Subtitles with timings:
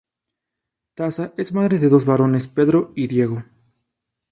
[0.95, 3.43] Tasa es madre de dos varones: Pedro y Diego.